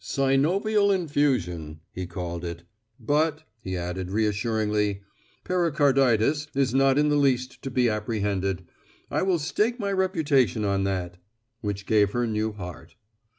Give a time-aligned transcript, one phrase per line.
[0.03, 2.63] "Synovial infusion," he called it,
[2.99, 5.03] "but," he added reassuringly,
[5.43, 8.65] "pericarditis is not in the least to be apprehended.
[9.11, 11.17] I will stake my reputation on that."
[11.61, 12.95] Which gave her new heart.